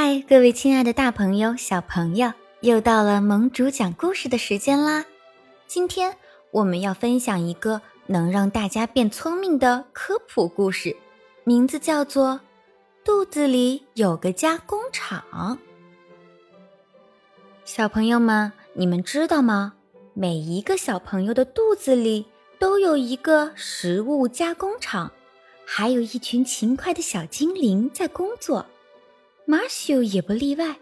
[0.00, 5.04] 嗨，各位亲爱的大朋友、小朋友，又到了盟主讲故事的时间啦！
[5.66, 6.16] 今天
[6.52, 10.96] 我们要分享一个能让大家变聪明的科普故事，
[11.42, 12.34] 名字叫做
[13.04, 15.24] 《肚子里有个加工厂》。
[17.64, 19.74] 小朋友们，你们知道吗？
[20.14, 22.24] 每一个小朋友的肚子里
[22.60, 25.10] 都有一个食物加工厂，
[25.66, 28.64] 还有一群勤快的小精灵在工作。
[29.50, 30.76] 马修也不例外，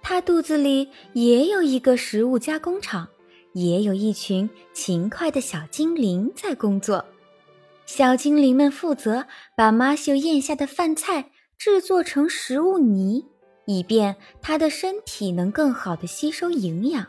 [0.00, 3.08] 他肚子里也有一个食物加工厂，
[3.54, 7.04] 也有一群勤快的小精灵在工作。
[7.86, 13.26] 小精灵们负责把马修咽下的饭菜制作成食物泥，
[13.64, 17.04] 以便他的身体能更好的吸收营养。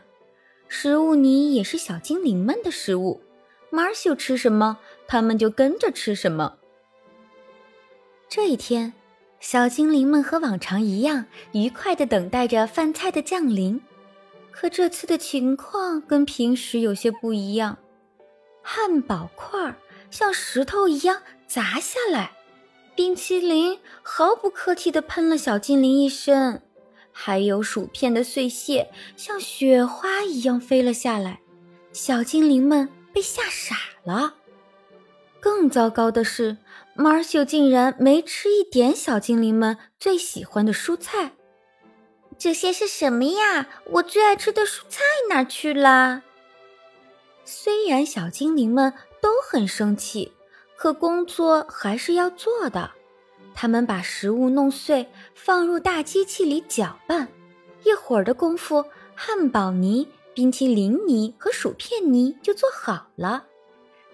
[0.66, 3.20] 食物泥也是小精灵们的食物，
[3.70, 6.56] 马修吃什么，他们就跟着吃什么。
[8.28, 8.92] 这一天。
[9.38, 13.80] 小精灵们和往常一样，愉快地等待着饭菜的降临。
[14.50, 17.78] 可这次的情况跟平时有些不一样，
[18.62, 19.76] 汉堡块
[20.10, 22.32] 像石头一样砸下来，
[22.94, 26.62] 冰淇淋毫不客气地喷了小精灵一身，
[27.12, 31.40] 还有薯片的碎屑像雪花一样飞了下来。
[31.92, 34.34] 小精灵们被吓傻了。
[35.66, 36.58] 更糟糕的是。
[36.94, 41.32] 马尔修竟然没吃一点小精灵们最喜欢的蔬菜，
[42.38, 43.68] 这些是什么呀？
[43.86, 46.22] 我最爱吃的蔬菜哪去了？
[47.44, 50.32] 虽然小精灵们都很生气，
[50.76, 52.92] 可工作还是要做的。
[53.52, 57.26] 他们把食物弄碎，放入大机器里搅拌，
[57.82, 58.84] 一会儿的功夫，
[59.16, 63.44] 汉堡泥、冰淇淋泥和薯片泥就做好了。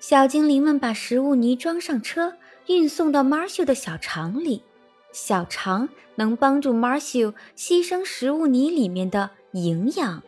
[0.03, 2.35] 小精灵们把食物泥装上车。
[2.67, 4.65] 运送到 Marshall 的小肠里，
[5.13, 10.23] 小肠能帮助 Marshall 吸收食物泥里面的营养。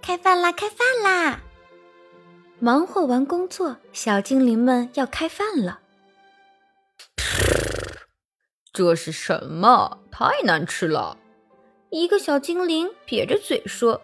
[0.00, 0.50] 开饭啦！
[0.52, 1.40] 开饭啦！
[2.58, 5.80] 忙活完工作，小精灵们要开饭了。
[8.72, 9.98] 这是什么？
[10.10, 11.18] 太难吃了！
[11.90, 14.00] 一个小精灵瘪着嘴说：“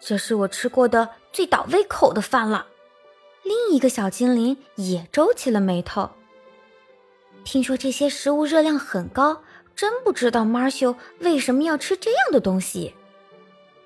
[0.00, 2.68] 这是我吃过的最倒胃口的饭了。”
[3.44, 6.10] 另一个小精灵也皱起了眉头。
[7.44, 9.42] 听说这些食物热量很高，
[9.76, 12.94] 真不知道 Marshu 为什么要吃这样的东西。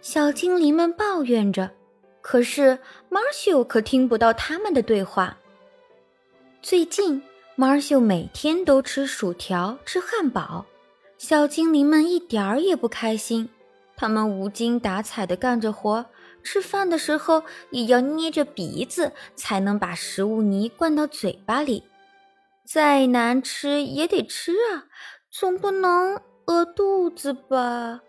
[0.00, 1.72] 小精灵们抱怨着，
[2.20, 2.78] 可是
[3.10, 5.36] Marshu 可听不到他们的对话。
[6.62, 7.20] 最近
[7.56, 10.64] ，Marshu 每天都吃薯条、吃汉堡，
[11.18, 13.50] 小精灵们一点儿也不开心。
[13.98, 16.06] 他们无精打采地干着活。
[16.44, 21.82] 吃饭的时候也要捏着鼻子，才能把食物泥灌到嘴巴里。
[22.64, 24.86] 再难吃也得吃啊，
[25.30, 28.00] 总不能饿肚子吧？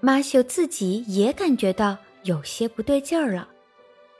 [0.00, 3.48] 马修自己也感觉到有些不对劲儿了。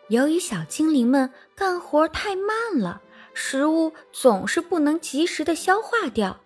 [0.08, 3.00] 由于小精灵们干活太慢了，
[3.32, 6.40] 食物总是不能及时的消化掉。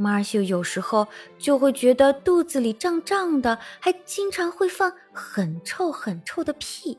[0.00, 6.96] 马修有时候就会觉得肚子里胀胀的，还经常会放很臭很臭的屁。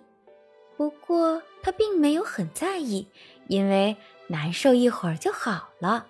[0.76, 3.08] 不过他并没有很在意，
[3.48, 3.96] 因为
[4.28, 6.08] 难受一会儿就好了。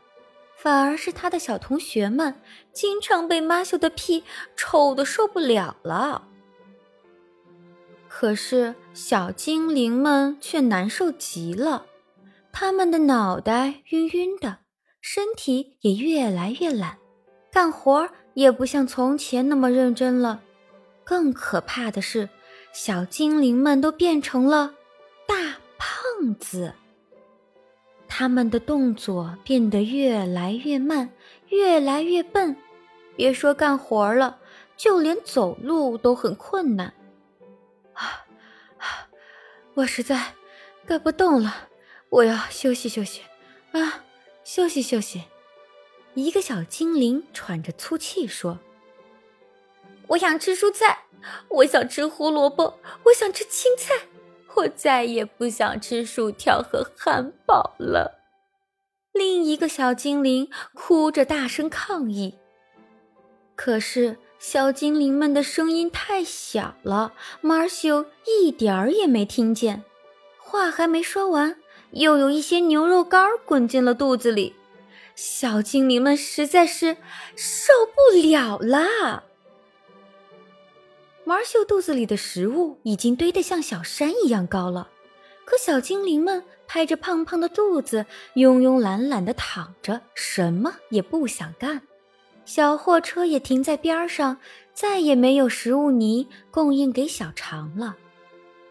[0.56, 2.42] 反而是他的小同学们
[2.74, 4.24] 经常被马修的屁
[4.58, 6.28] 臭的受不了了。
[8.08, 11.86] 可是小精灵们却难受极了，
[12.52, 14.58] 他们的脑袋晕晕的。
[15.12, 17.00] 身体也越来越懒，
[17.52, 20.44] 干活也不像从前那么认真了。
[21.04, 22.30] 更可怕的是，
[22.74, 24.76] 小精灵们都变成了
[25.26, 25.36] 大
[25.80, 26.76] 胖子。
[28.08, 31.10] 他们的动作变得越来越慢，
[31.48, 32.56] 越来越笨。
[33.16, 34.38] 别说干活了，
[34.78, 36.94] 就连走路都很困难。
[37.94, 38.28] 啊！
[39.74, 40.36] 我实在
[40.86, 41.68] 干不动了，
[42.10, 43.24] 我要休息休息。
[43.72, 44.06] 啊！
[44.52, 45.26] 休息休息，
[46.16, 48.58] 一个小精灵喘着粗气说
[50.10, 51.04] ：“我想吃蔬菜，
[51.50, 54.08] 我想吃胡萝卜，我想吃青菜，
[54.56, 58.24] 我再也不想吃薯条和汉堡了。”
[59.14, 62.40] 另一个小精灵哭着大声抗议。
[63.56, 69.84] 可是小精灵们的声音太小了，马修一点儿也没听见。
[70.40, 71.56] 话还没说完。
[71.92, 74.56] 又有一些牛肉干滚进了肚子里，
[75.16, 76.98] 小精灵们实在是
[77.36, 79.24] 受不了啦。
[81.24, 84.90] 马修肚子里的食物已经堆得像小山一样高了，
[85.46, 88.06] 可小精灵们拍着胖胖的肚子，
[88.36, 91.82] 慵慵懒懒地躺着，什么也不想干。
[92.46, 94.38] 小货车也停在边上，
[94.74, 97.96] 再也没有食物泥供应给小肠了。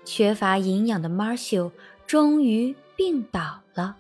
[0.05, 1.71] 缺乏营养的 Marshall
[2.09, 3.95] 终于病倒了。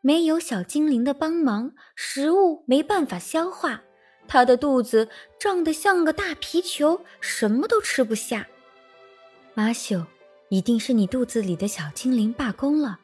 [0.00, 3.82] 没有小精灵的帮忙，食物没办法消化，
[4.26, 8.48] 他的肚子胀得像个大皮球，什么都吃不下。
[9.54, 10.04] 马修，
[10.48, 12.98] 一定是你肚子里的小精灵罢工了。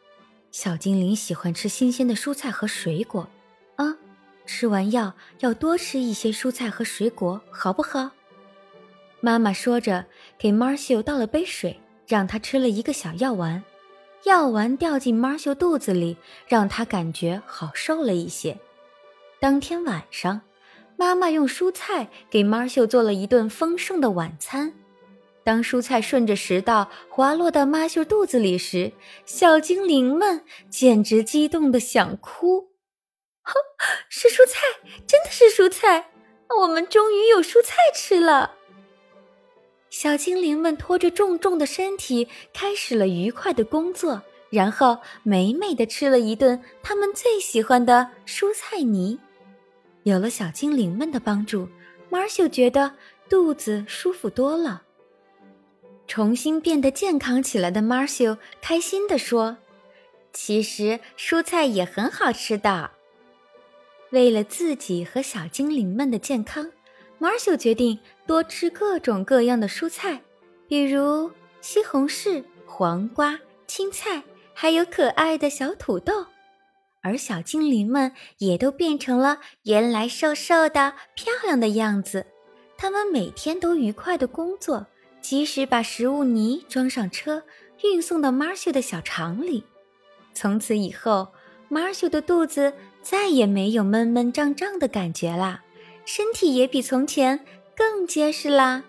[0.50, 3.28] 小精灵喜欢吃新鲜的蔬菜和水果，
[3.76, 3.96] 啊，
[4.44, 8.10] 吃完药要多吃一些蔬菜和水果，好不好？
[9.20, 10.04] 妈妈说着，
[10.36, 11.78] 给 Marcy 倒了杯水，
[12.08, 13.62] 让他吃了一个小药丸。
[14.26, 16.16] 药丸掉进 marsh 肚子里，
[16.48, 18.58] 让他感觉好受了一些。
[19.38, 20.40] 当天晚上，
[20.96, 24.74] 妈妈用蔬菜给 marsh 做了一顿丰盛的晚餐。
[25.44, 28.90] 当蔬菜顺着食道滑落到 marsh 肚子里时，
[29.24, 32.70] 小精灵们简直激动的想哭。
[34.10, 34.58] 是蔬菜，
[35.06, 36.10] 真的是蔬菜！
[36.62, 38.55] 我们终于有蔬菜吃了。
[39.98, 44.20] 小精灵们拖着重重的身体，开始了愉快的工作，
[44.50, 49.18] 然后美美的吃了一顿他们最喜欢的蔬菜泥。
[50.02, 51.66] 有了小精灵们的帮助
[52.10, 52.92] ，Marshall 觉得
[53.30, 54.82] 肚子舒服多了。
[56.06, 59.56] 重新变得健康起来的 Marshall 开心地说
[60.34, 62.90] ：“其实蔬菜也很好吃的。”
[64.12, 66.70] 为了自己和小精灵们的健康。
[67.18, 70.20] Marshall 决定多吃各种各样的蔬菜，
[70.66, 71.30] 比如
[71.60, 76.26] 西红柿、黄瓜、青菜，还有可爱的小土豆。
[77.02, 82.26] 而小精灵们也都变成了原来瘦瘦的、漂亮的样子。
[82.76, 84.86] 他们每天都愉快的工作，
[85.20, 87.44] 及时把食物泥装上车，
[87.84, 89.62] 运送到 Marshall 的小肠里。
[90.34, 91.28] 从此以后
[91.70, 95.62] ，Marshall 的肚子再也没有闷闷胀胀的感觉啦。
[96.04, 97.44] 身体也比从前
[97.76, 98.82] 更结实啦。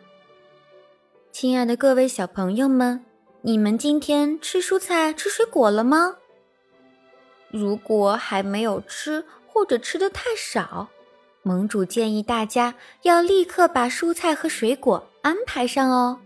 [1.29, 3.03] 亲爱的各位小朋友们，
[3.41, 6.15] 你们今天吃蔬菜、吃水果了吗？
[7.51, 10.87] 如果还没有吃，或者吃的太少，
[11.43, 16.21] 盟主建议大家要立刻把蔬菜和水果安排上哦。